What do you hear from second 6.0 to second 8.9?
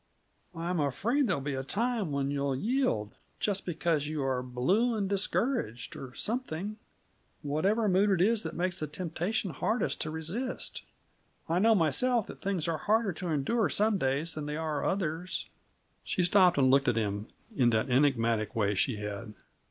something; whatever mood it is that makes the